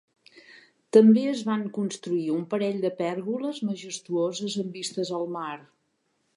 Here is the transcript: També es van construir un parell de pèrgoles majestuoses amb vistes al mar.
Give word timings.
També 0.95 1.25
es 1.31 1.43
van 1.49 1.65
construir 1.75 2.23
un 2.37 2.41
parell 2.55 2.81
de 2.87 2.93
pèrgoles 3.03 3.61
majestuoses 3.71 4.59
amb 4.65 4.81
vistes 4.81 5.17
al 5.19 5.33
mar. 5.39 5.55